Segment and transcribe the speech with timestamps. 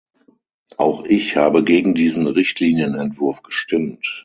[0.77, 4.19] Auch ich habe gegen diesen Richtlinienentwurf gestimmt.